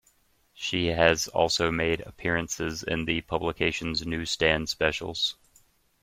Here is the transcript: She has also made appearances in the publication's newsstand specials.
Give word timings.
She 0.55 0.87
has 0.87 1.27
also 1.27 1.69
made 1.69 2.01
appearances 2.01 2.81
in 2.81 3.05
the 3.05 3.21
publication's 3.21 4.03
newsstand 4.03 4.67
specials. 4.67 5.35